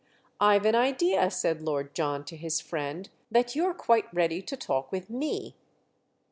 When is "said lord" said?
1.29-1.93